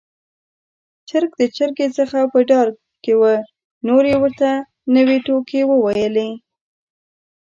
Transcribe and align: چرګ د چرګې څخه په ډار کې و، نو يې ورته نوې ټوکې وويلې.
چرګ 1.07 1.31
د 1.41 1.43
چرګې 1.55 1.87
څخه 1.97 2.19
په 2.31 2.39
ډار 2.49 2.67
کې 3.03 3.13
و، 3.19 3.21
نو 3.85 3.95
يې 4.09 4.15
ورته 4.21 4.49
نوې 4.95 5.17
ټوکې 5.25 5.61
وويلې. 5.67 6.29